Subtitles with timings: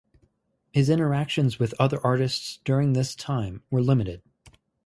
[0.71, 4.23] His interactions with other artists during this time were limited.